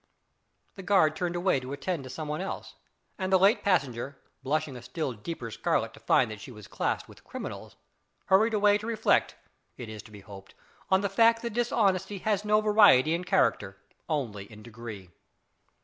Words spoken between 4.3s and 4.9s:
blushing a